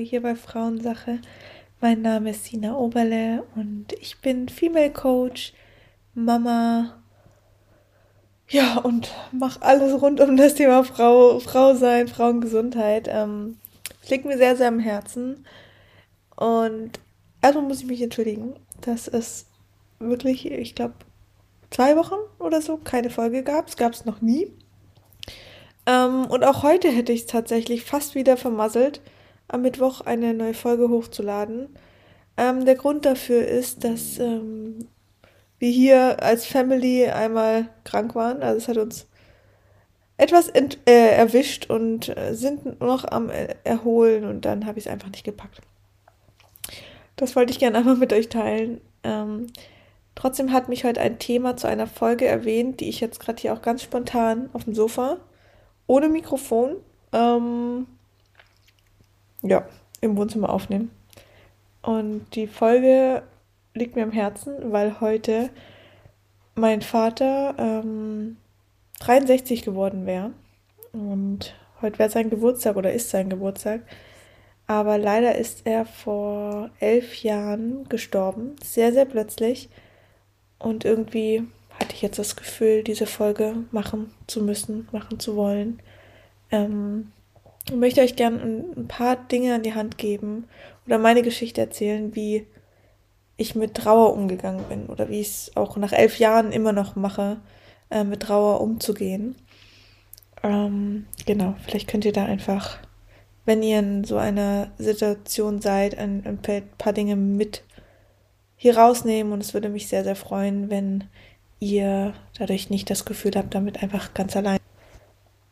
[0.00, 1.20] Podcast-Folge hier bei Frauensache.
[1.80, 5.52] Mein Name ist Sina Oberle und ich bin Female Coach,
[6.14, 7.02] Mama,
[8.48, 13.08] ja, und mache alles rund um das Thema Frau, Frau sein, Frauengesundheit.
[13.10, 13.58] Ähm,
[14.08, 15.44] liegt mir sehr, sehr am Herzen.
[16.36, 16.98] Und
[17.42, 19.46] erstmal muss ich mich entschuldigen, dass es
[19.98, 20.94] wirklich, ich glaube,
[21.70, 23.68] zwei Wochen oder so keine Folge gab.
[23.68, 24.50] Es gab es noch nie.
[25.86, 29.00] Ähm, und auch heute hätte ich es tatsächlich fast wieder vermasselt,
[29.52, 31.68] am Mittwoch eine neue Folge hochzuladen.
[32.36, 34.86] Ähm, der Grund dafür ist, dass ähm,
[35.58, 38.42] wir hier als Family einmal krank waren.
[38.42, 39.06] Also es hat uns
[40.16, 43.30] etwas ent, äh, erwischt und äh, sind noch am
[43.64, 45.60] Erholen und dann habe ich es einfach nicht gepackt.
[47.16, 48.80] Das wollte ich gerne einmal mit euch teilen.
[49.02, 49.48] Ähm,
[50.14, 53.52] trotzdem hat mich heute ein Thema zu einer Folge erwähnt, die ich jetzt gerade hier
[53.52, 55.18] auch ganz spontan auf dem Sofa
[55.86, 56.76] ohne Mikrofon,
[57.12, 57.86] ähm,
[59.42, 59.66] ja,
[60.00, 60.90] im Wohnzimmer aufnehmen.
[61.82, 63.22] Und die Folge
[63.74, 65.50] liegt mir am Herzen, weil heute
[66.54, 68.36] mein Vater ähm,
[69.00, 70.32] 63 geworden wäre.
[70.92, 73.82] Und heute wäre sein Geburtstag oder ist sein Geburtstag.
[74.66, 78.56] Aber leider ist er vor elf Jahren gestorben.
[78.62, 79.68] Sehr, sehr plötzlich.
[80.58, 85.80] Und irgendwie hatte ich jetzt das Gefühl, diese Folge machen zu müssen, machen zu wollen.
[86.50, 87.10] Ähm,
[87.70, 90.48] ich möchte euch gerne ein, paar Dinge an die Hand geben
[90.86, 92.46] oder meine Geschichte erzählen, wie
[93.36, 96.96] ich mit Trauer umgegangen bin oder wie ich es auch nach elf Jahren immer noch
[96.96, 97.38] mache,
[97.90, 99.36] äh, mit Trauer umzugehen.
[100.42, 102.78] Ähm, genau, vielleicht könnt ihr da einfach,
[103.44, 107.62] wenn ihr in so einer Situation seid, ein, ein paar Dinge mit
[108.56, 111.04] hier rausnehmen und es würde mich sehr, sehr freuen, wenn
[111.60, 114.58] ihr dadurch nicht das Gefühl habt, damit einfach ganz allein.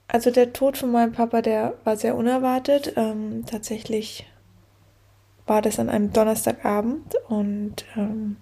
[0.08, 2.94] Also der Tod von meinem Papa, der war sehr unerwartet.
[2.96, 4.26] Ähm, tatsächlich
[5.46, 8.36] war das an einem Donnerstagabend und ähm,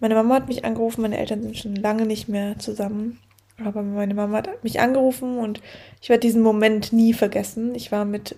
[0.00, 3.18] meine Mama hat mich angerufen, meine Eltern sind schon lange nicht mehr zusammen.
[3.62, 5.60] Aber meine Mama hat mich angerufen und
[6.00, 7.74] ich werde diesen Moment nie vergessen.
[7.74, 8.36] Ich war mit,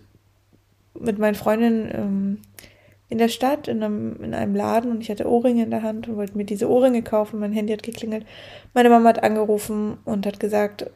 [0.99, 2.39] mit meinen Freundinnen ähm,
[3.11, 6.09] in der Stadt, in einem, in einem Laden und ich hatte Ohrringe in der Hand
[6.09, 7.39] und wollte mir diese Ohrringe kaufen.
[7.39, 8.25] Mein Handy hat geklingelt.
[8.73, 10.91] Meine Mama hat angerufen und hat gesagt,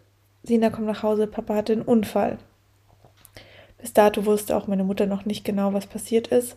[0.44, 2.38] Sina kommt nach Hause, Papa hatte einen Unfall.
[3.80, 6.56] Bis dato wusste auch meine Mutter noch nicht genau, was passiert ist.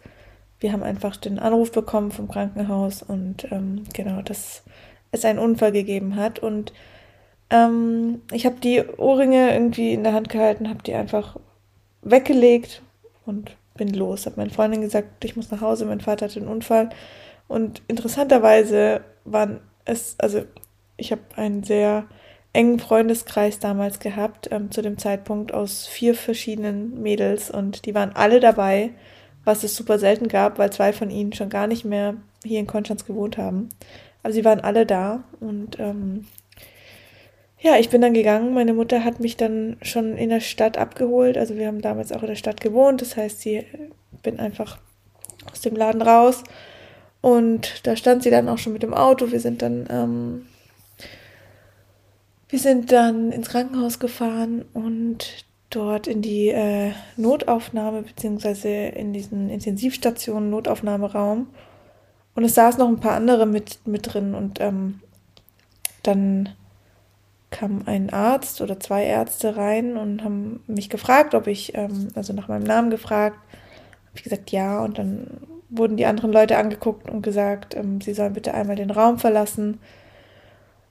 [0.60, 4.64] Wir haben einfach den Anruf bekommen vom Krankenhaus und ähm, genau, dass
[5.12, 6.40] es einen Unfall gegeben hat.
[6.40, 6.74] Und
[7.50, 11.38] ähm, ich habe die Ohrringe irgendwie in der Hand gehalten, habe die einfach
[12.02, 12.82] weggelegt
[13.26, 14.26] und bin los.
[14.26, 16.90] Habe meiner Freundin gesagt, ich muss nach Hause, mein Vater hatte einen Unfall.
[17.48, 20.44] Und interessanterweise waren es, also
[20.98, 22.06] ich habe einen sehr
[22.58, 28.16] engen Freundeskreis damals gehabt, ähm, zu dem Zeitpunkt aus vier verschiedenen Mädels und die waren
[28.16, 28.90] alle dabei,
[29.46, 32.66] was es super selten gab, weil zwei von ihnen schon gar nicht mehr hier in
[32.66, 33.70] Konstanz gewohnt haben.
[34.24, 36.26] Aber sie waren alle da und ähm,
[37.60, 38.56] ja, ich bin dann gegangen.
[38.56, 41.38] Meine Mutter hat mich dann schon in der Stadt abgeholt.
[41.38, 43.02] Also wir haben damals auch in der Stadt gewohnt.
[43.02, 43.66] Das heißt, sie
[44.24, 44.80] bin einfach
[45.52, 46.44] aus dem Laden raus.
[47.22, 49.32] Und da stand sie dann auch schon mit dem Auto.
[49.32, 50.46] Wir sind dann, ähm,
[52.50, 59.50] wir sind dann ins Krankenhaus gefahren und dort in die äh, Notaufnahme beziehungsweise in diesen
[59.50, 61.48] Intensivstationen Notaufnahmeraum.
[62.36, 65.02] Und es saß noch ein paar andere mit, mit drin und ähm,
[66.04, 66.50] dann
[67.50, 72.34] kam ein Arzt oder zwei Ärzte rein und haben mich gefragt, ob ich, ähm, also
[72.34, 73.38] nach meinem Namen gefragt.
[73.38, 74.84] Habe ich gesagt, ja.
[74.84, 75.28] Und dann
[75.70, 79.80] wurden die anderen Leute angeguckt und gesagt, ähm, sie sollen bitte einmal den Raum verlassen.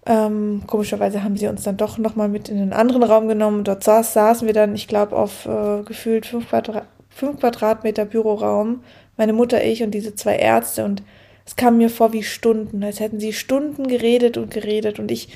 [0.07, 3.65] Ähm, komischerweise haben sie uns dann doch nochmal mit in den anderen Raum genommen.
[3.65, 8.85] Dort saß, saßen wir dann, ich glaube, auf äh, gefühlt fünf, Quadra fünf Quadratmeter Büroraum.
[9.17, 10.85] Meine Mutter, ich und diese zwei Ärzte.
[10.85, 11.03] Und
[11.45, 15.01] es kam mir vor wie Stunden, als hätten sie Stunden geredet und geredet.
[15.01, 15.29] Und ich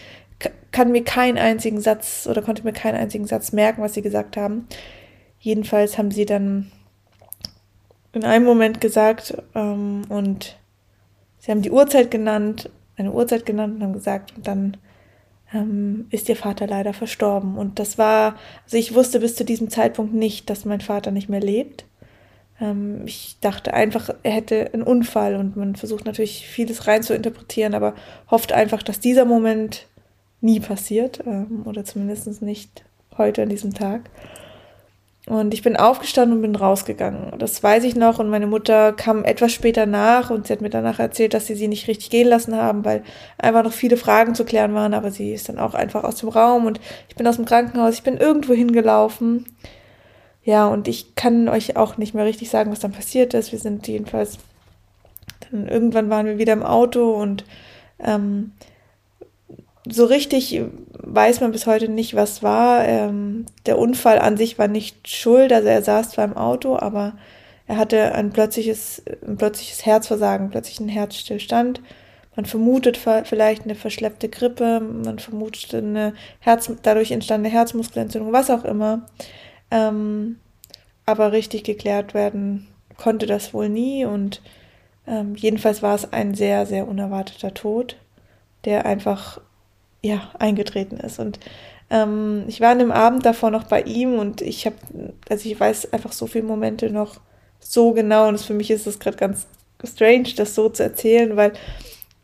[0.71, 4.37] kann mir keinen einzigen Satz oder konnte mir keinen einzigen Satz merken, was sie gesagt
[4.37, 4.69] haben.
[5.41, 6.71] Jedenfalls haben sie dann
[8.13, 10.57] in einem Moment gesagt ähm, und
[11.39, 12.71] sie haben die Uhrzeit genannt,
[13.01, 14.77] eine Uhrzeit genannt und haben gesagt dann
[15.53, 17.57] ähm, ist ihr Vater leider verstorben.
[17.57, 21.29] Und das war, also ich wusste bis zu diesem Zeitpunkt nicht, dass mein Vater nicht
[21.29, 21.85] mehr lebt.
[22.61, 27.15] Ähm, ich dachte einfach, er hätte einen Unfall und man versucht natürlich vieles rein zu
[27.15, 27.95] interpretieren, aber
[28.31, 29.87] hofft einfach, dass dieser Moment
[30.41, 32.85] nie passiert ähm, oder zumindest nicht
[33.17, 34.11] heute an diesem Tag.
[35.27, 37.39] Und ich bin aufgestanden und bin rausgegangen.
[37.39, 38.19] Das weiß ich noch.
[38.19, 41.55] Und meine Mutter kam etwas später nach und sie hat mir danach erzählt, dass sie
[41.55, 43.03] sie nicht richtig gehen lassen haben, weil
[43.39, 44.95] einfach noch viele Fragen zu klären waren.
[44.95, 47.95] Aber sie ist dann auch einfach aus dem Raum und ich bin aus dem Krankenhaus.
[47.95, 49.47] Ich bin irgendwo hingelaufen
[50.43, 53.53] ja, und ich kann euch auch nicht mehr richtig sagen, was dann passiert ist.
[53.53, 54.39] Wir sind jedenfalls,
[55.51, 57.45] dann irgendwann waren wir wieder im Auto und
[57.99, 58.53] ähm,
[59.91, 62.87] so richtig weiß man bis heute nicht, was war.
[62.87, 67.15] Ähm, der Unfall an sich war nicht schuld, also er saß zwar im Auto, aber
[67.67, 71.81] er hatte ein plötzliches, ein plötzliches Herzversagen, plötzlich einen Herzstillstand.
[72.37, 78.65] Man vermutet vielleicht eine verschleppte Grippe, man vermutet eine Herz, dadurch entstandene Herzmuskelentzündung, was auch
[78.65, 79.07] immer.
[79.71, 80.39] Ähm,
[81.07, 84.43] aber richtig geklärt werden konnte das wohl nie und
[85.07, 87.97] ähm, jedenfalls war es ein sehr, sehr unerwarteter Tod,
[88.65, 89.41] der einfach
[90.03, 91.19] ja, eingetreten ist.
[91.19, 91.39] Und
[91.91, 94.77] ähm, ich war an dem Abend davor noch bei ihm und ich habe,
[95.29, 97.21] also ich weiß einfach so viele Momente noch
[97.59, 99.47] so genau und für mich ist es gerade ganz
[99.85, 101.53] strange, das so zu erzählen, weil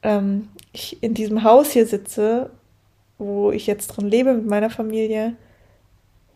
[0.03, 2.51] ähm, ich in diesem Haus hier sitze,
[3.19, 5.35] wo ich jetzt drin lebe mit meiner Familie,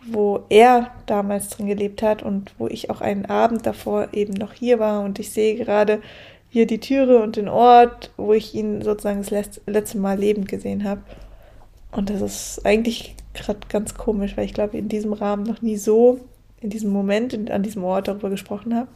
[0.07, 4.55] wo er damals drin gelebt hat und wo ich auch einen Abend davor eben noch
[4.55, 6.01] hier war und ich sehe gerade
[6.49, 10.85] hier die Türe und den Ort, wo ich ihn sozusagen das letzte Mal lebend gesehen
[10.85, 11.03] habe.
[11.93, 15.77] Und das ist eigentlich gerade ganz komisch, weil ich glaube, in diesem Rahmen noch nie
[15.77, 16.21] so,
[16.61, 18.89] in diesem Moment, an diesem Ort darüber gesprochen habe.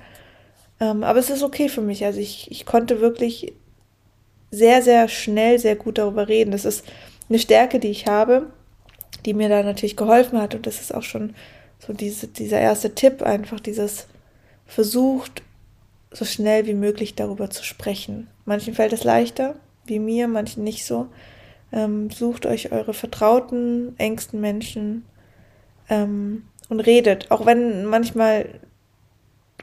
[0.81, 2.05] Ähm, aber es ist okay für mich.
[2.05, 3.53] Also ich, ich konnte wirklich
[4.51, 6.51] sehr, sehr schnell, sehr gut darüber reden.
[6.51, 6.85] Das ist
[7.29, 8.47] eine Stärke, die ich habe,
[9.25, 10.55] die mir da natürlich geholfen hat.
[10.55, 11.35] Und das ist auch schon
[11.79, 14.07] so diese, dieser erste Tipp, einfach dieses
[14.67, 15.43] versucht,
[16.11, 18.29] so schnell wie möglich darüber zu sprechen.
[18.45, 21.09] Manchen fällt es leichter, wie mir, manchen nicht so.
[21.75, 25.05] Ähm, sucht euch eure vertrauten, engsten Menschen
[25.91, 28.47] ähm, und redet, auch wenn manchmal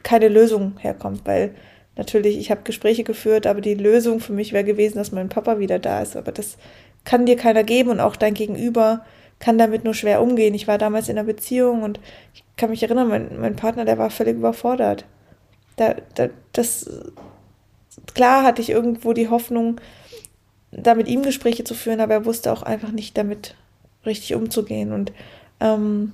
[0.03, 1.55] keine Lösung herkommt, weil
[1.95, 5.59] natürlich, ich habe Gespräche geführt, aber die Lösung für mich wäre gewesen, dass mein Papa
[5.59, 6.17] wieder da ist.
[6.17, 6.57] Aber das
[7.05, 9.05] kann dir keiner geben und auch dein Gegenüber
[9.39, 10.53] kann damit nur schwer umgehen.
[10.53, 11.99] Ich war damals in einer Beziehung und
[12.33, 15.05] ich kann mich erinnern, mein, mein Partner, der war völlig überfordert.
[15.77, 16.89] Da, da, das,
[18.13, 19.81] klar hatte ich irgendwo die Hoffnung,
[20.71, 23.55] da mit ihm Gespräche zu führen, aber er wusste auch einfach nicht damit
[24.05, 24.91] richtig umzugehen.
[24.91, 25.11] Und
[25.59, 26.13] ähm,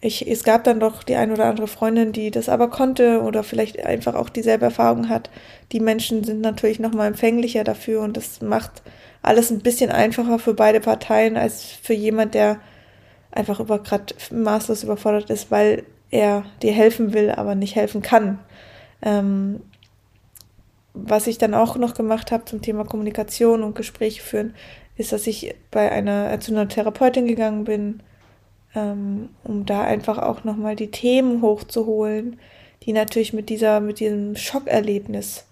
[0.00, 3.42] ich, es gab dann doch die ein oder andere Freundin, die das aber konnte oder
[3.42, 5.30] vielleicht einfach auch dieselbe Erfahrung hat.
[5.72, 8.82] Die Menschen sind natürlich nochmal empfänglicher dafür und das macht
[9.22, 12.60] alles ein bisschen einfacher für beide Parteien als für jemand, der
[13.32, 18.38] einfach über gerade maßlos überfordert ist, weil er dir helfen will, aber nicht helfen kann.
[19.02, 19.60] Ähm,
[20.96, 24.54] was ich dann auch noch gemacht habe zum Thema Kommunikation und Gespräche führen,
[24.96, 28.02] ist, dass ich bei einer äh, zu einer Therapeutin gegangen bin,
[28.74, 32.38] ähm, um da einfach auch nochmal die Themen hochzuholen,
[32.82, 35.44] die natürlich mit dieser, mit diesem Schockerlebnis,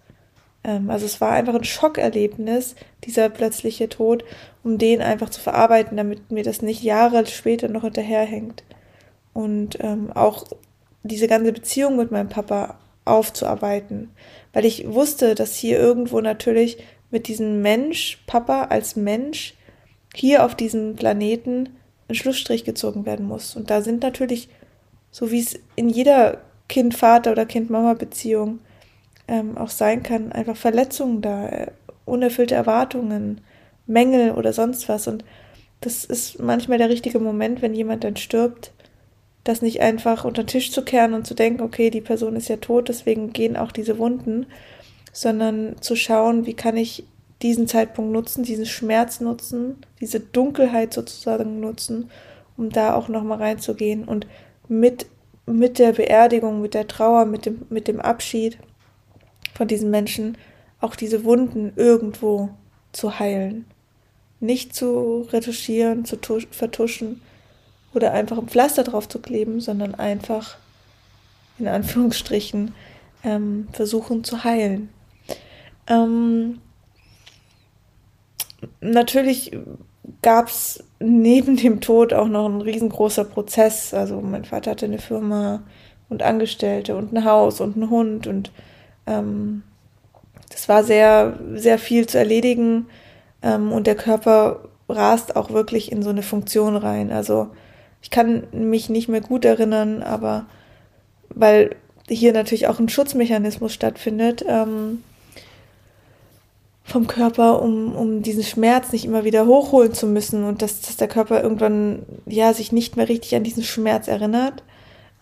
[0.65, 2.75] ähm, also es war einfach ein Schockerlebnis,
[3.05, 4.25] dieser plötzliche Tod,
[4.65, 8.65] um den einfach zu verarbeiten, damit mir das nicht Jahre später noch hinterherhängt.
[9.33, 10.45] Und ähm, auch
[11.03, 14.11] diese ganze Beziehung mit meinem Papa aufzuarbeiten,
[14.53, 16.79] weil ich wusste, dass hier irgendwo natürlich
[17.11, 19.55] mit diesem Mensch, Papa als Mensch,
[20.15, 21.71] hier auf diesem Planeten
[22.09, 23.57] ein Schlussstrich gezogen werden muss.
[23.57, 24.49] Und da sind natürlich,
[25.11, 28.61] so wie es in jeder Kind-Vater- oder Kind-Mama-Beziehung
[29.29, 31.67] ähm, auch sein kann, einfach Verletzungen da, äh,
[32.05, 33.41] unerfüllte Erwartungen,
[33.87, 35.07] Mängel oder sonst was.
[35.07, 35.25] Und
[35.81, 38.73] das ist manchmal der richtige Moment, wenn jemand dann stirbt,
[39.45, 42.49] das nicht einfach unter den Tisch zu kehren und zu denken, okay, die Person ist
[42.49, 44.47] ja tot, deswegen gehen auch diese Wunden,
[45.13, 47.05] sondern zu schauen, wie kann ich
[47.43, 52.11] diesen Zeitpunkt nutzen, diesen Schmerz nutzen, diese Dunkelheit sozusagen nutzen,
[52.57, 54.27] um da auch nochmal reinzugehen und
[54.67, 55.07] mit,
[55.45, 58.59] mit der Beerdigung, mit der Trauer, mit dem, mit dem Abschied
[59.55, 60.39] von diesen Menschen
[60.81, 62.49] auch diese Wunden irgendwo
[62.93, 63.67] zu heilen.
[64.41, 66.17] Nicht zu retuschieren, zu
[66.51, 67.21] vertuschen,
[67.95, 70.57] oder einfach ein Pflaster drauf zu kleben, sondern einfach
[71.59, 72.75] in Anführungsstrichen
[73.23, 74.89] ähm, versuchen zu heilen.
[75.87, 76.61] Ähm,
[78.81, 79.57] natürlich
[80.23, 83.95] gab es neben dem Tod auch noch ein riesengroßer Prozess.
[83.95, 85.63] Also mein Vater hatte eine Firma
[86.09, 88.51] und Angestellte und ein Haus und einen Hund und
[89.07, 89.63] ähm,
[90.51, 92.87] das war sehr, sehr viel zu erledigen
[93.43, 97.11] ähm, und der Körper rast auch wirklich in so eine Funktion rein.
[97.11, 97.49] Also
[98.05, 100.45] ich kann mich nicht mehr gut erinnern, aber
[101.31, 101.75] weil
[102.07, 105.03] hier natürlich auch ein Schutzmechanismus stattfindet ähm,
[106.85, 110.99] vom Körper, um, um diesen Schmerz nicht immer wieder hochholen zu müssen und dass, dass
[110.99, 114.63] der Körper irgendwann ja sich nicht mehr richtig an diesen Schmerz erinnert.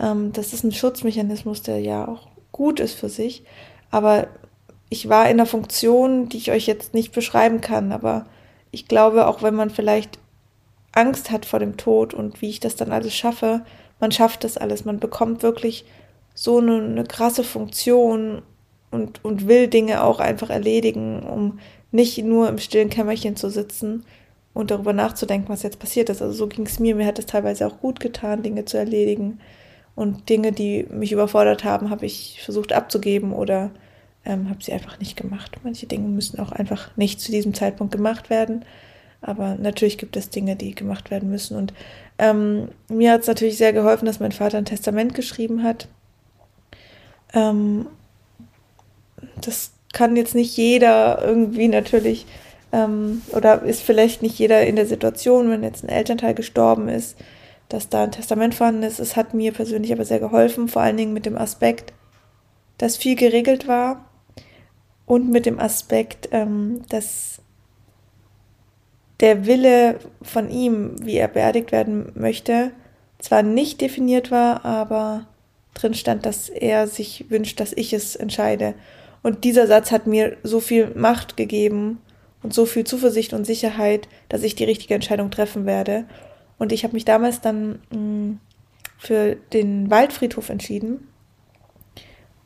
[0.00, 3.44] Ähm, das ist ein Schutzmechanismus, der ja auch gut ist für sich.
[3.92, 4.26] Aber
[4.88, 8.26] ich war in einer Funktion, die ich euch jetzt nicht beschreiben kann, aber
[8.72, 10.18] ich glaube, auch wenn man vielleicht
[10.92, 13.62] Angst hat vor dem Tod und wie ich das dann alles schaffe.
[14.00, 15.84] man schafft das alles, man bekommt wirklich
[16.34, 18.42] so eine, eine krasse Funktion
[18.90, 21.58] und, und will Dinge auch einfach erledigen, um
[21.90, 24.04] nicht nur im stillen Kämmerchen zu sitzen
[24.54, 26.22] und darüber nachzudenken, was jetzt passiert ist.
[26.22, 26.94] Also so ging es mir.
[26.94, 29.40] Mir hat es teilweise auch gut getan, Dinge zu erledigen.
[29.94, 33.70] Und Dinge, die mich überfordert haben, habe ich versucht abzugeben oder
[34.24, 35.52] ähm, habe sie einfach nicht gemacht.
[35.62, 38.64] Manche Dinge müssen auch einfach nicht zu diesem Zeitpunkt gemacht werden.
[39.22, 41.56] Aber natürlich gibt es Dinge, die gemacht werden müssen.
[41.56, 41.72] Und
[42.18, 45.88] ähm, mir hat es natürlich sehr geholfen, dass mein Vater ein Testament geschrieben hat.
[47.32, 47.86] Ähm,
[49.40, 52.26] das kann jetzt nicht jeder irgendwie natürlich,
[52.72, 57.16] ähm, oder ist vielleicht nicht jeder in der Situation, wenn jetzt ein Elternteil gestorben ist,
[57.68, 58.98] dass da ein Testament vorhanden ist.
[58.98, 61.92] Es hat mir persönlich aber sehr geholfen, vor allen Dingen mit dem Aspekt,
[62.78, 64.04] dass viel geregelt war
[65.06, 67.41] und mit dem Aspekt, ähm, dass
[69.22, 72.72] der Wille von ihm, wie er beerdigt werden möchte,
[73.18, 75.26] zwar nicht definiert war, aber
[75.74, 78.74] drin stand, dass er sich wünscht, dass ich es entscheide.
[79.22, 81.98] Und dieser Satz hat mir so viel Macht gegeben
[82.42, 86.04] und so viel Zuversicht und Sicherheit, dass ich die richtige Entscheidung treffen werde.
[86.58, 88.40] Und ich habe mich damals dann mh, mm,
[88.98, 91.08] für den Waldfriedhof entschieden,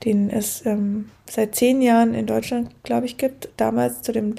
[0.05, 3.49] den es ähm, seit zehn Jahren in Deutschland, glaube ich, gibt.
[3.57, 4.35] Damals zu dem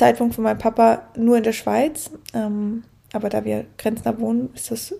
[0.00, 2.10] Zeitpunkt von meinem Papa nur in der Schweiz.
[2.34, 4.94] Ähm, aber da wir grenznah wohnen, ist das,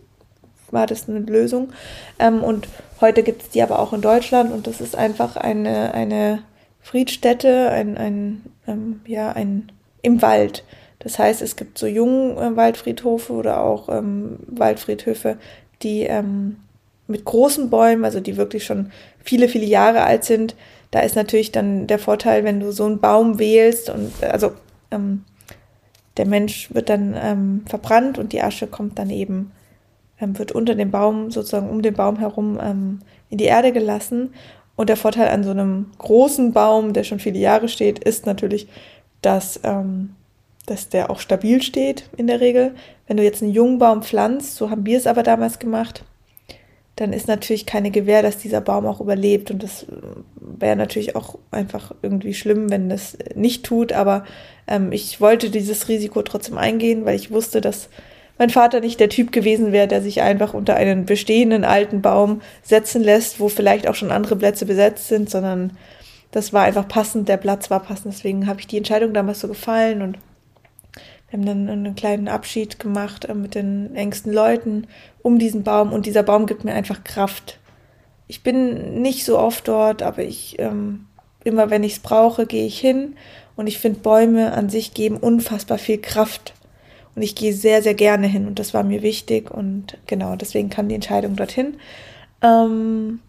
[0.70, 1.72] war das eine Lösung.
[2.18, 2.68] Ähm, und
[3.00, 6.42] heute gibt es die aber auch in Deutschland und das ist einfach eine, eine
[6.82, 10.64] Friedstätte, ein, ein, ähm, ja, ein im Wald.
[10.98, 15.38] Das heißt, es gibt so jungen äh, Waldfriedhofe oder auch ähm, Waldfriedhöfe,
[15.82, 16.56] die ähm,
[17.06, 18.92] mit großen Bäumen, also die wirklich schon
[19.24, 20.54] viele, viele Jahre alt sind.
[20.90, 24.52] Da ist natürlich dann der Vorteil, wenn du so einen Baum wählst und also
[24.90, 25.24] ähm,
[26.16, 29.52] der Mensch wird dann ähm, verbrannt und die Asche kommt dann eben,
[30.20, 34.34] ähm, wird unter dem Baum, sozusagen um den Baum herum ähm, in die Erde gelassen.
[34.76, 38.68] Und der Vorteil an so einem großen Baum, der schon viele Jahre steht, ist natürlich,
[39.22, 40.14] dass, ähm,
[40.66, 42.74] dass der auch stabil steht in der Regel.
[43.06, 46.04] Wenn du jetzt einen jungen Baum pflanzt, so haben wir es aber damals gemacht,
[47.00, 49.50] dann ist natürlich keine Gewähr, dass dieser Baum auch überlebt.
[49.50, 49.86] Und das
[50.36, 53.94] wäre natürlich auch einfach irgendwie schlimm, wenn das nicht tut.
[53.94, 54.24] Aber
[54.66, 57.88] ähm, ich wollte dieses Risiko trotzdem eingehen, weil ich wusste, dass
[58.36, 62.42] mein Vater nicht der Typ gewesen wäre, der sich einfach unter einen bestehenden alten Baum
[62.62, 65.78] setzen lässt, wo vielleicht auch schon andere Plätze besetzt sind, sondern
[66.32, 68.12] das war einfach passend, der Platz war passend.
[68.12, 70.18] Deswegen habe ich die Entscheidung damals so gefallen und
[71.30, 74.86] wir haben dann einen kleinen Abschied gemacht äh, mit den engsten Leuten
[75.22, 77.58] um diesen Baum und dieser Baum gibt mir einfach Kraft.
[78.26, 81.06] Ich bin nicht so oft dort, aber ich ähm,
[81.44, 83.16] immer wenn ich es brauche, gehe ich hin
[83.56, 86.54] und ich finde Bäume an sich geben unfassbar viel Kraft
[87.14, 90.70] und ich gehe sehr, sehr gerne hin und das war mir wichtig und genau, deswegen
[90.70, 91.76] kam die Entscheidung dorthin.
[92.42, 93.20] Ähm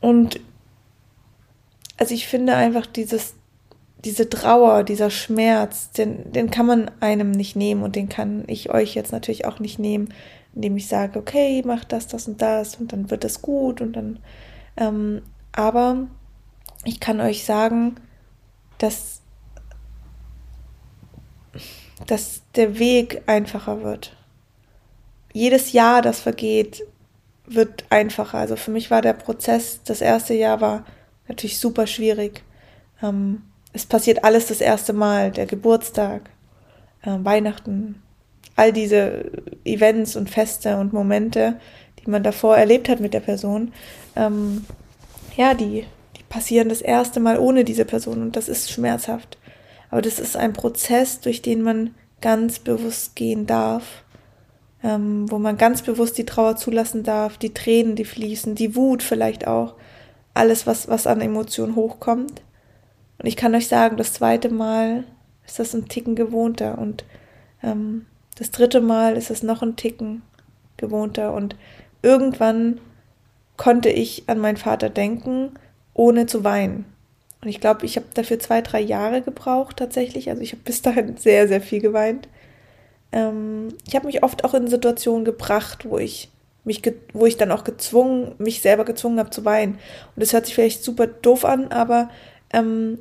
[0.00, 0.40] und
[1.96, 3.34] also ich finde einfach dieses,
[4.04, 8.70] diese Trauer, dieser Schmerz, den, den kann man einem nicht nehmen und den kann ich
[8.70, 10.12] euch jetzt natürlich auch nicht nehmen,
[10.54, 13.94] indem ich sage, okay, mach das, das und das und dann wird das gut und
[13.94, 14.18] dann,
[14.76, 15.22] ähm,
[15.52, 16.06] aber
[16.84, 17.96] ich kann euch sagen,
[18.78, 19.22] dass
[22.06, 24.16] dass der Weg einfacher wird.
[25.32, 26.82] Jedes Jahr, das vergeht,
[27.46, 28.38] wird einfacher.
[28.38, 30.84] Also für mich war der Prozess, das erste Jahr war
[31.28, 32.42] natürlich super schwierig.
[33.02, 33.42] Ähm,
[33.76, 36.30] es passiert alles das erste Mal, der Geburtstag,
[37.02, 38.00] äh, Weihnachten,
[38.56, 39.30] all diese
[39.66, 41.60] Events und Feste und Momente,
[41.98, 43.74] die man davor erlebt hat mit der Person,
[44.16, 44.64] ähm,
[45.36, 45.84] ja, die,
[46.16, 49.36] die passieren das erste Mal ohne diese Person und das ist schmerzhaft.
[49.90, 54.04] Aber das ist ein Prozess, durch den man ganz bewusst gehen darf,
[54.82, 59.02] ähm, wo man ganz bewusst die Trauer zulassen darf, die Tränen, die fließen, die Wut
[59.02, 59.74] vielleicht auch,
[60.32, 62.40] alles, was, was an Emotionen hochkommt.
[63.18, 65.04] Und ich kann euch sagen, das zweite Mal
[65.46, 67.04] ist das ein Ticken gewohnter und
[67.62, 68.06] ähm,
[68.38, 70.22] das dritte Mal ist es noch ein Ticken
[70.76, 71.56] gewohnter und
[72.02, 72.80] irgendwann
[73.56, 75.52] konnte ich an meinen Vater denken,
[75.94, 76.84] ohne zu weinen.
[77.42, 80.28] Und ich glaube, ich habe dafür zwei, drei Jahre gebraucht tatsächlich.
[80.28, 82.28] Also ich habe bis dahin sehr, sehr viel geweint.
[83.12, 86.30] Ähm, ich habe mich oft auch in Situationen gebracht, wo ich
[86.64, 86.82] mich,
[87.12, 89.74] wo ich dann auch gezwungen, mich selber gezwungen habe zu weinen.
[89.74, 92.10] Und das hört sich vielleicht super doof an, aber
[92.56, 92.98] ähm,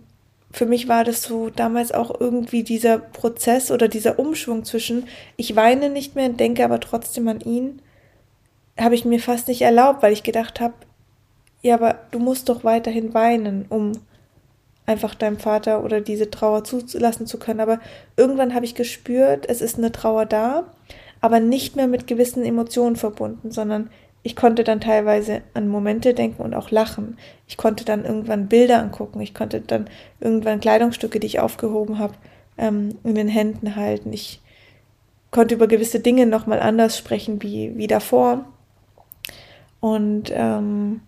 [0.51, 5.07] für mich war das so damals auch irgendwie dieser Prozess oder dieser Umschwung zwischen,
[5.38, 7.81] ich weine nicht mehr und denke aber trotzdem an ihn,
[8.79, 10.74] habe ich mir fast nicht erlaubt, weil ich gedacht habe,
[11.62, 13.93] ja, aber du musst doch weiterhin weinen, um
[14.85, 17.59] einfach deinem Vater oder diese Trauer zulassen zu können.
[17.59, 17.79] Aber
[18.17, 20.65] irgendwann habe ich gespürt, es ist eine Trauer da,
[21.21, 23.89] aber nicht mehr mit gewissen Emotionen verbunden, sondern
[24.25, 27.15] ich konnte dann teilweise an Momente denken und auch lachen.
[27.46, 29.22] Ich konnte dann irgendwann Bilder angucken.
[29.22, 29.88] Ich konnte dann
[30.20, 32.15] irgendwann Kleidungsstücke, die ich aufgehoben habe,
[32.58, 34.12] ähm, in den Händen halten.
[34.12, 34.41] Ich
[35.29, 38.46] konnte über gewisse Dinge nochmal anders sprechen wie, wie davor.
[39.79, 41.01] Und ähm,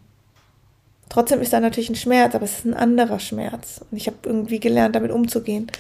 [1.10, 3.84] trotzdem ist da natürlich ein Schmerz, aber es ist ein anderer Schmerz.
[3.90, 5.72] Und ich habe irgendwie gelernt, damit umzugehen.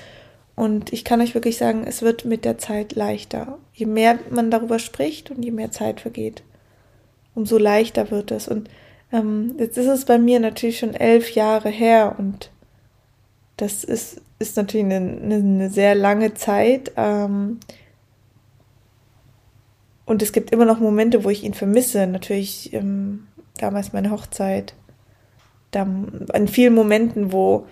[0.55, 3.59] Und ich kann euch wirklich sagen, es wird mit der Zeit leichter.
[3.73, 6.41] Je mehr man darüber spricht und je mehr Zeit vergeht,
[7.37, 8.47] umso leichter wird es.
[8.47, 8.69] Und
[9.13, 12.49] ähm, jetzt ist es bei mir natürlich schon elf Jahre her und
[13.57, 16.91] das ist, ist natürlich eine, eine sehr lange Zeit.
[16.97, 17.59] Ähm,
[20.05, 22.07] und es gibt immer noch Momente, wo ich ihn vermisse.
[22.07, 23.27] Natürlich ähm,
[23.57, 24.73] damals meine Hochzeit.
[25.71, 27.67] Da, an vielen Momenten, wo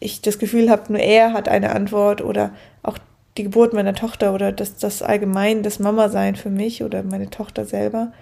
[0.00, 2.52] ich das Gefühl habe, nur er hat eine Antwort oder
[2.82, 2.98] auch
[3.36, 7.64] die Geburt meiner Tochter oder das, das allgemein, das Mama-Sein für mich oder meine Tochter
[7.64, 8.12] selber.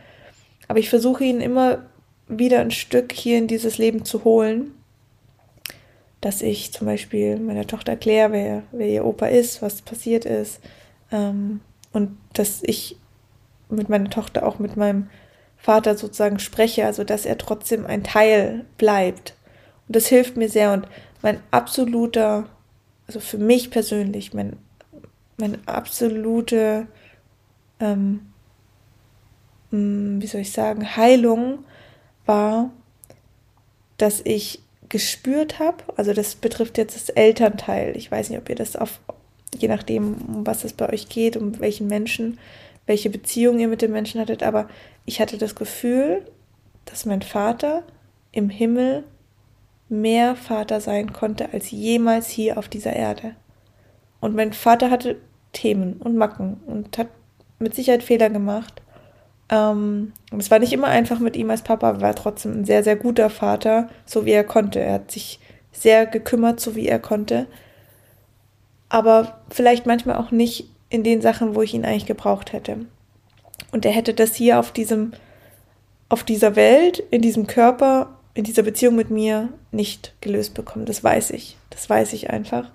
[0.73, 1.83] Aber ich versuche ihn immer
[2.29, 4.73] wieder ein Stück hier in dieses Leben zu holen,
[6.23, 10.63] dass ich zum Beispiel meiner Tochter erkläre, wer, wer ihr Opa ist, was passiert ist
[11.11, 11.61] ähm,
[11.93, 12.97] und dass ich
[13.69, 15.11] mit meiner Tochter auch mit meinem
[15.59, 19.35] Vater sozusagen spreche, also dass er trotzdem ein Teil bleibt.
[19.89, 20.89] Und das hilft mir sehr und
[21.21, 22.49] mein absoluter,
[23.07, 24.57] also für mich persönlich, mein,
[25.37, 26.87] mein absolute,
[27.79, 28.32] ähm, hm,
[29.73, 31.65] wie soll ich sagen, Heilung
[32.27, 32.71] war,
[33.97, 37.97] dass ich gespürt habe, also das betrifft jetzt das Elternteil.
[37.97, 39.01] Ich weiß nicht, ob ihr das auf,
[39.57, 42.39] je nachdem, um was es bei euch geht, um welchen Menschen,
[42.87, 44.69] welche Beziehung ihr mit den Menschen hattet, aber
[45.07, 46.27] ich hatte das Gefühl,
[46.85, 47.85] dass mein Vater
[48.33, 49.05] im Himmel
[49.89, 53.35] mehr Vater sein konnte als jemals hier auf dieser Erde.
[54.21, 55.17] Und mein Vater hatte
[55.53, 57.09] Themen und Macken und hat
[57.59, 58.82] mit Sicherheit Fehler gemacht.
[59.53, 62.97] Ähm, es war nicht immer einfach mit ihm als Papa, war trotzdem ein sehr, sehr
[62.97, 64.81] guter Vater, so wie er konnte.
[64.81, 65.39] Er hat sich
[65.73, 67.47] sehr gekümmert, so wie er konnte.
[68.89, 72.87] Aber vielleicht manchmal auch nicht in den Sachen, wo ich ihn eigentlich gebraucht hätte.
[73.73, 75.13] Und er hätte das hier auf diesem,
[76.09, 80.87] auf dieser Welt, in diesem Körper in dieser Beziehung mit mir nicht gelöst bekommen.
[80.87, 81.59] Das weiß ich.
[81.69, 82.71] Das weiß ich einfach.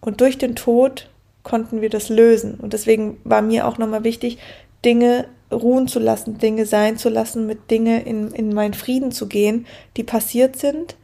[0.00, 1.08] Und durch den Tod
[1.42, 2.54] konnten wir das lösen.
[2.54, 4.38] Und deswegen war mir auch nochmal wichtig,
[4.84, 9.28] Dinge ruhen zu lassen, Dinge sein zu lassen, mit Dinge in, in meinen Frieden zu
[9.28, 10.96] gehen, die passiert sind,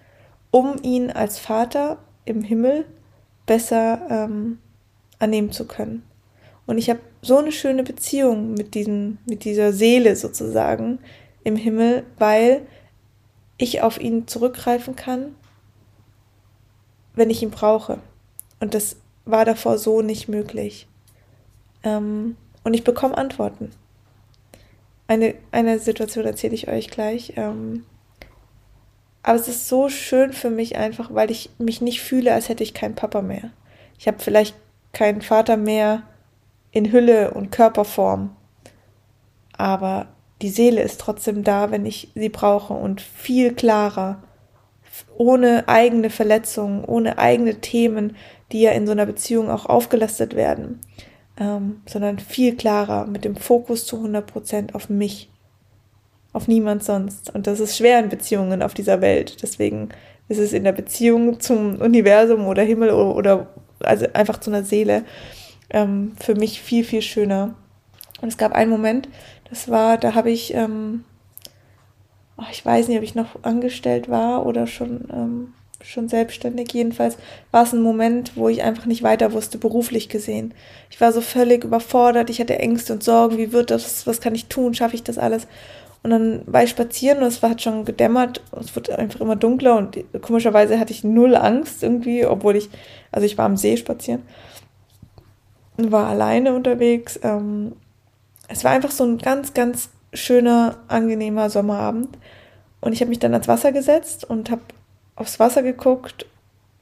[0.50, 2.84] um ihn als Vater im Himmel
[3.46, 4.58] besser ähm,
[5.18, 6.02] annehmen zu können.
[6.66, 10.98] Und ich habe so eine schöne Beziehung mit diesem, mit dieser Seele sozusagen
[11.44, 12.62] im Himmel, weil
[13.58, 15.34] ich auf ihn zurückgreifen kann,
[17.14, 17.98] wenn ich ihn brauche.
[18.60, 20.88] Und das war davor so nicht möglich.
[21.82, 23.70] Ähm, und ich bekomme Antworten.
[25.06, 27.34] Eine, eine Situation erzähle ich euch gleich.
[27.36, 27.84] Ähm,
[29.22, 32.64] aber es ist so schön für mich einfach, weil ich mich nicht fühle, als hätte
[32.64, 33.50] ich keinen Papa mehr.
[33.98, 34.56] Ich habe vielleicht
[34.92, 36.02] keinen Vater mehr
[36.72, 38.34] in Hülle und Körperform.
[39.56, 40.08] Aber
[40.40, 44.22] die Seele ist trotzdem da, wenn ich sie brauche und viel klarer,
[45.16, 48.16] ohne eigene Verletzungen, ohne eigene Themen,
[48.50, 50.80] die ja in so einer Beziehung auch aufgelastet werden,
[51.42, 55.28] ähm, sondern viel klarer mit dem Fokus zu 100 Prozent auf mich,
[56.32, 57.34] auf niemand sonst.
[57.34, 59.42] Und das ist schwer in Beziehungen auf dieser Welt.
[59.42, 59.88] Deswegen
[60.28, 63.46] ist es in der Beziehung zum Universum oder Himmel oder, oder
[63.80, 65.04] also einfach zu einer Seele
[65.70, 67.54] ähm, für mich viel, viel schöner.
[68.20, 69.08] Und es gab einen Moment,
[69.50, 71.04] das war, da habe ich, ähm,
[72.38, 76.72] oh, ich weiß nicht, ob ich noch angestellt war oder schon, ähm, schon selbstständig.
[76.72, 77.16] Jedenfalls
[77.50, 80.54] war es ein Moment, wo ich einfach nicht weiter wusste, beruflich gesehen.
[80.90, 84.34] Ich war so völlig überfordert, ich hatte Ängste und Sorgen, wie wird das, was kann
[84.34, 85.46] ich tun, schaffe ich das alles?
[86.02, 89.36] Und dann war ich spazieren und es war, hat schon gedämmert, es wird einfach immer
[89.36, 92.70] dunkler und komischerweise hatte ich null Angst irgendwie, obwohl ich,
[93.12, 94.22] also ich war am See spazieren
[95.76, 97.20] und war alleine unterwegs.
[97.22, 97.72] Ähm,
[98.48, 102.18] es war einfach so ein ganz, ganz schöner, angenehmer Sommerabend.
[102.80, 104.62] Und ich habe mich dann ans Wasser gesetzt und habe
[105.16, 106.26] aufs Wasser geguckt.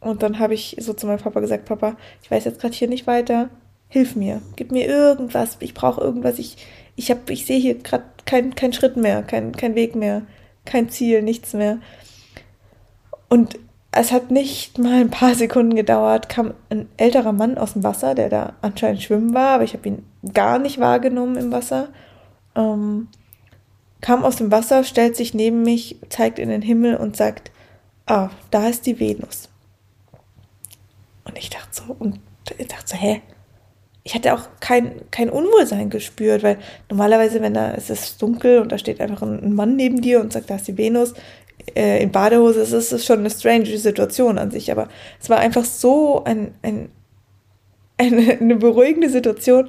[0.00, 2.88] Und dann habe ich so zu meinem Papa gesagt, Papa, ich weiß jetzt gerade hier
[2.88, 3.50] nicht weiter.
[3.88, 5.56] Hilf mir, gib mir irgendwas.
[5.60, 6.38] Ich brauche irgendwas.
[6.38, 6.56] Ich,
[6.96, 10.22] ich, ich sehe hier gerade keinen kein Schritt mehr, kein, kein Weg mehr,
[10.64, 11.78] kein Ziel, nichts mehr.
[13.28, 13.58] Und
[13.92, 18.14] es hat nicht mal ein paar Sekunden gedauert, kam ein älterer Mann aus dem Wasser,
[18.14, 21.88] der da anscheinend schwimmen war, aber ich habe ihn gar nicht wahrgenommen im Wasser.
[22.54, 23.08] Ähm,
[24.00, 27.50] kam aus dem Wasser, stellt sich neben mich, zeigt in den Himmel und sagt,
[28.10, 29.48] ah, da ist die Venus.
[31.24, 32.20] Und ich dachte so, und
[32.58, 33.22] ich dachte so, hä?
[34.02, 38.72] ich hatte auch kein, kein Unwohlsein gespürt, weil normalerweise, wenn da es ist dunkel und
[38.72, 41.14] da steht einfach ein, Mann neben dir und sagt, da ist die Venus,
[41.76, 44.88] äh, in Badehose, es ist, ist schon eine strange Situation an sich, aber
[45.20, 46.90] es war einfach so ein, ein,
[47.98, 49.68] eine, eine beruhigende Situation,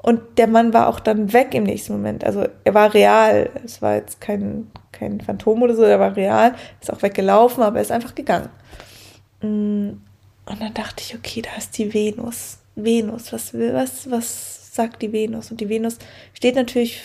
[0.00, 2.24] und der Mann war auch dann weg im nächsten Moment.
[2.24, 3.50] Also er war real.
[3.64, 6.54] Es war jetzt kein, kein Phantom oder so, er war real.
[6.80, 8.48] Ist auch weggelaufen, aber er ist einfach gegangen.
[9.42, 9.90] Mm,
[10.46, 12.58] und dann dachte ich, okay, da ist die Venus.
[12.76, 15.50] Venus, was, was, was sagt die Venus?
[15.50, 15.98] Und die Venus
[16.32, 17.02] steht natürlich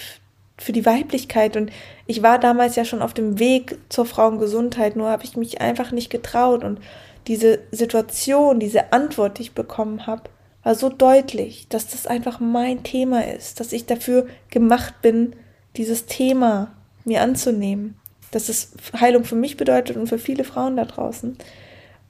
[0.59, 1.57] für die Weiblichkeit.
[1.57, 1.71] Und
[2.05, 5.91] ich war damals ja schon auf dem Weg zur Frauengesundheit, nur habe ich mich einfach
[5.91, 6.63] nicht getraut.
[6.63, 6.79] Und
[7.25, 10.29] diese Situation, diese Antwort, die ich bekommen habe,
[10.63, 15.35] war so deutlich, dass das einfach mein Thema ist, dass ich dafür gemacht bin,
[15.75, 16.73] dieses Thema
[17.03, 17.95] mir anzunehmen,
[18.31, 21.37] dass es Heilung für mich bedeutet und für viele Frauen da draußen.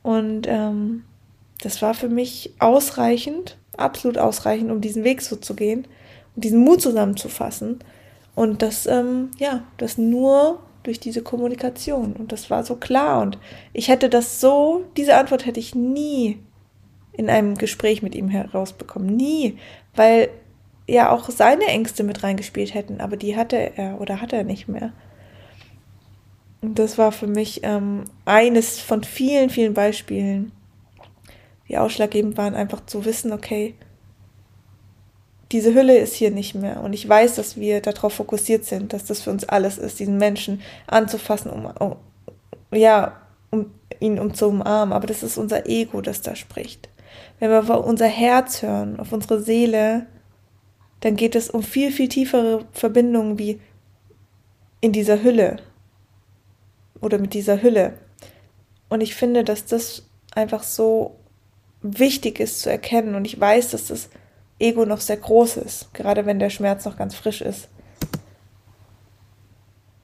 [0.03, 1.03] Und ähm,
[1.61, 5.87] das war für mich ausreichend, absolut ausreichend, um diesen Weg so zu gehen
[6.35, 7.79] und diesen Mut zusammenzufassen.
[8.35, 12.13] Und das, ähm, ja, das nur durch diese Kommunikation.
[12.13, 13.21] Und das war so klar.
[13.21, 13.37] Und
[13.71, 16.39] ich hätte das so, diese Antwort hätte ich nie
[17.13, 19.15] in einem Gespräch mit ihm herausbekommen.
[19.15, 19.57] Nie,
[19.95, 20.29] weil
[20.87, 24.67] ja auch seine Ängste mit reingespielt hätten, aber die hatte er oder hat er nicht
[24.67, 24.91] mehr.
[26.61, 30.51] Und das war für mich ähm, eines von vielen, vielen Beispielen,
[31.67, 33.75] die ausschlaggebend waren, einfach zu wissen, okay,
[35.51, 36.81] diese Hülle ist hier nicht mehr.
[36.81, 40.17] Und ich weiß, dass wir darauf fokussiert sind, dass das für uns alles ist, diesen
[40.17, 41.95] Menschen anzufassen, um, um
[42.71, 43.21] ja,
[43.51, 43.67] um
[43.99, 44.93] ihn um zu umarmen.
[44.93, 46.89] Aber das ist unser Ego, das da spricht.
[47.39, 50.07] Wenn wir auf unser Herz hören, auf unsere Seele,
[51.01, 53.59] dann geht es um viel, viel tiefere Verbindungen wie
[54.79, 55.57] in dieser Hülle
[57.01, 57.97] oder mit dieser Hülle.
[58.89, 61.15] Und ich finde, dass das einfach so
[61.81, 63.15] wichtig ist zu erkennen.
[63.15, 64.09] Und ich weiß, dass das
[64.59, 67.67] Ego noch sehr groß ist, gerade wenn der Schmerz noch ganz frisch ist.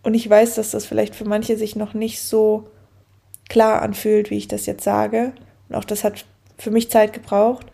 [0.04, 2.70] Und ich weiß, dass das vielleicht für manche sich noch nicht so
[3.48, 5.34] klar anfühlt, wie ich das jetzt sage.
[5.68, 6.26] Und auch das hat
[6.60, 7.66] für mich Zeit gebraucht,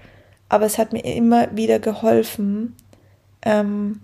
[0.48, 2.76] aber es hat mir immer wieder geholfen,
[3.42, 4.02] ähm,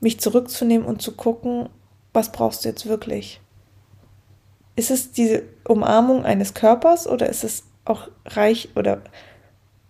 [0.00, 1.68] mich zurückzunehmen und zu gucken,
[2.12, 3.40] was brauchst du jetzt wirklich?
[4.74, 9.02] Ist es diese Umarmung eines Körpers oder ist es auch reich oder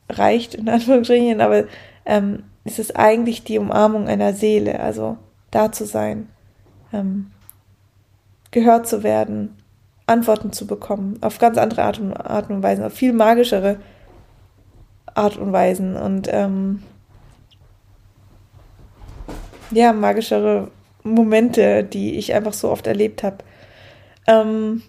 [0.08, 1.64] reicht in Anführungsstrichen, aber
[2.04, 5.16] ähm, ist es eigentlich die Umarmung einer Seele, also
[5.50, 6.28] da zu sein,
[6.92, 7.30] ähm,
[8.50, 9.56] gehört zu werden,
[10.06, 13.76] Antworten zu bekommen, auf ganz andere Art und, Art und Weisen, auf viel magischere
[15.14, 16.82] Art und Weisen und ähm,
[19.70, 20.68] ja, magischere
[21.02, 23.38] Momente, die ich einfach so oft erlebt habe.
[24.26, 24.82] Ähm,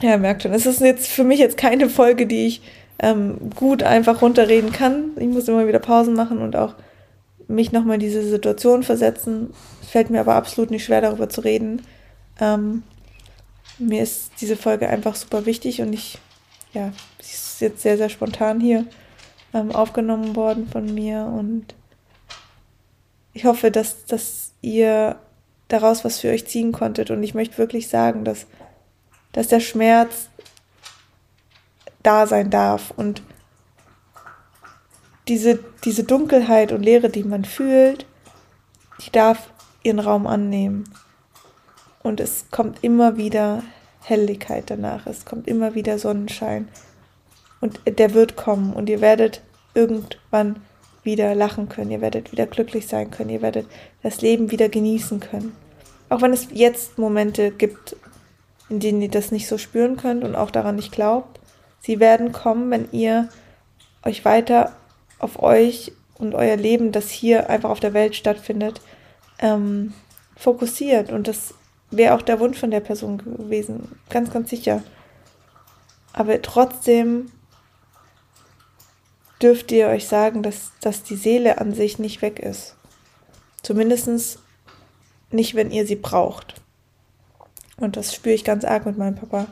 [0.00, 2.62] ja, merkt schon, es ist jetzt für mich jetzt keine Folge, die ich
[3.00, 5.10] ähm, gut einfach runterreden kann.
[5.16, 6.74] Ich muss immer wieder Pausen machen und auch
[7.48, 9.52] mich nochmal in diese Situation versetzen.
[9.82, 11.82] Fällt mir aber absolut nicht schwer, darüber zu reden.
[12.40, 12.82] Ähm,
[13.78, 16.18] mir ist diese Folge einfach super wichtig und ich,
[16.72, 18.86] ja, sie ist jetzt sehr, sehr spontan hier
[19.54, 21.74] ähm, aufgenommen worden von mir und
[23.32, 25.16] ich hoffe, dass, dass ihr
[25.68, 28.46] daraus was für euch ziehen konntet und ich möchte wirklich sagen, dass,
[29.32, 30.28] dass der Schmerz
[32.02, 33.22] da sein darf und
[35.28, 38.06] diese, diese Dunkelheit und Leere, die man fühlt,
[39.04, 39.50] die darf
[39.82, 40.84] ihren Raum annehmen.
[42.08, 43.62] Und es kommt immer wieder
[44.02, 45.06] Helligkeit danach.
[45.06, 46.66] Es kommt immer wieder Sonnenschein.
[47.60, 49.42] Und der wird kommen und ihr werdet
[49.74, 50.56] irgendwann
[51.02, 51.90] wieder lachen können.
[51.90, 53.28] Ihr werdet wieder glücklich sein können.
[53.28, 53.66] Ihr werdet
[54.02, 55.54] das Leben wieder genießen können.
[56.08, 57.94] Auch wenn es jetzt Momente gibt,
[58.70, 61.38] in denen ihr das nicht so spüren könnt und auch daran nicht glaubt.
[61.80, 63.28] Sie werden kommen, wenn ihr
[64.02, 64.72] euch weiter
[65.18, 68.80] auf euch und euer Leben, das hier einfach auf der Welt stattfindet,
[69.40, 69.92] ähm,
[70.36, 71.12] fokussiert.
[71.12, 71.52] Und das
[71.90, 73.98] wäre auch der Wunsch von der Person gewesen.
[74.10, 74.82] Ganz, ganz sicher.
[76.12, 77.30] Aber trotzdem
[79.40, 82.76] dürft ihr euch sagen, dass, dass die Seele an sich nicht weg ist.
[83.62, 84.38] Zumindest
[85.30, 86.54] nicht, wenn ihr sie braucht.
[87.76, 89.46] Und das spüre ich ganz arg mit meinem Papa.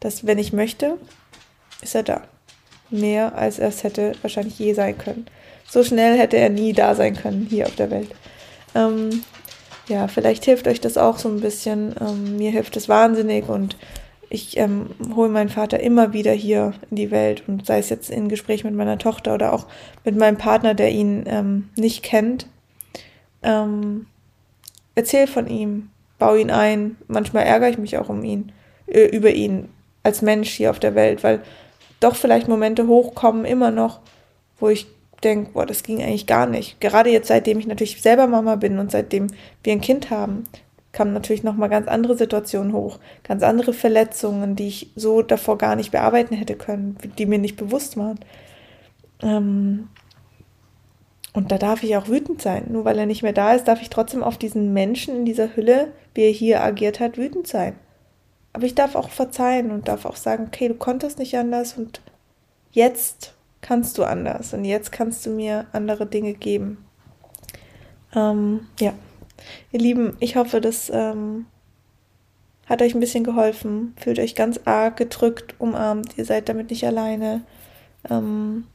[0.00, 0.98] Dass, wenn ich möchte,
[1.80, 2.22] ist er da.
[2.90, 5.26] Mehr als er es hätte wahrscheinlich je sein können.
[5.68, 8.10] So schnell hätte er nie da sein können hier auf der Welt.
[8.74, 9.22] Ähm,
[9.90, 11.94] ja, vielleicht hilft euch das auch so ein bisschen.
[12.00, 13.76] Ähm, mir hilft es wahnsinnig und
[14.30, 18.08] ich ähm, hole meinen Vater immer wieder hier in die Welt und sei es jetzt
[18.08, 19.66] in Gespräch mit meiner Tochter oder auch
[20.04, 22.46] mit meinem Partner, der ihn ähm, nicht kennt.
[23.42, 24.06] Ähm,
[24.94, 26.96] erzähl von ihm, bau ihn ein.
[27.08, 28.52] Manchmal ärgere ich mich auch um ihn,
[28.86, 29.68] äh, über ihn
[30.04, 31.42] als Mensch hier auf der Welt, weil
[31.98, 33.98] doch vielleicht Momente hochkommen immer noch,
[34.60, 34.86] wo ich
[35.20, 36.80] denke, boah, das ging eigentlich gar nicht.
[36.80, 39.28] Gerade jetzt, seitdem ich natürlich selber Mama bin und seitdem
[39.62, 40.44] wir ein Kind haben,
[40.92, 45.76] kamen natürlich nochmal ganz andere Situationen hoch, ganz andere Verletzungen, die ich so davor gar
[45.76, 48.18] nicht bearbeiten hätte können, die mir nicht bewusst waren.
[49.22, 49.88] Ähm
[51.32, 52.66] und da darf ich auch wütend sein.
[52.70, 55.54] Nur weil er nicht mehr da ist, darf ich trotzdem auf diesen Menschen in dieser
[55.54, 57.76] Hülle, wie er hier agiert hat, wütend sein.
[58.52, 62.00] Aber ich darf auch verzeihen und darf auch sagen, okay, du konntest nicht anders und
[62.72, 66.84] jetzt kannst du anders und jetzt kannst du mir andere Dinge geben.
[68.14, 68.92] Ähm, ja,
[69.72, 71.46] ihr Lieben, ich hoffe, das ähm,
[72.66, 73.94] hat euch ein bisschen geholfen.
[73.96, 76.16] Fühlt euch ganz arg gedrückt, umarmt.
[76.16, 77.42] Ihr seid damit nicht alleine.
[78.08, 78.66] Ähm,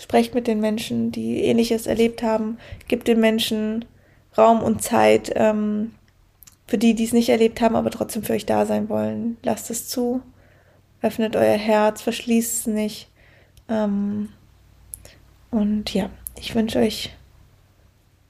[0.00, 2.58] sprecht mit den Menschen, die ähnliches erlebt haben.
[2.88, 3.84] Gebt den Menschen
[4.36, 5.32] Raum und Zeit.
[5.34, 5.92] Ähm,
[6.66, 9.36] für die, die es nicht erlebt haben, aber trotzdem für euch da sein wollen.
[9.42, 10.22] Lasst es zu.
[11.02, 13.10] Öffnet euer Herz, verschließt es nicht.
[13.72, 14.28] Ähm,
[15.50, 17.14] und ja, ich wünsche euch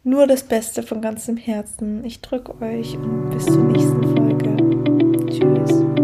[0.04, 2.04] nur das Beste von ganzem Herzen.
[2.04, 4.56] Ich drücke euch und bis zur nächsten Folge.
[5.30, 6.01] Tschüss.